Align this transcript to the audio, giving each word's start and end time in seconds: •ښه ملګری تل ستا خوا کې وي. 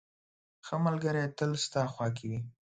•ښه 0.65 0.75
ملګری 0.85 1.23
تل 1.37 1.51
ستا 1.65 1.81
خوا 1.91 2.07
کې 2.17 2.25
وي. 2.29 2.39